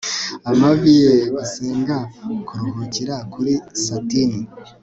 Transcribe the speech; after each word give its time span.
Amavi 0.51 0.91
ye 1.01 1.13
gusenga 1.33 1.95
kuruhukira 2.45 3.15
kuri 3.33 3.53
satin 3.83 4.31